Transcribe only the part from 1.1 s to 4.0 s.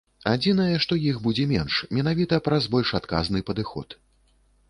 будзе менш, менавіта праз больш адказны падыход.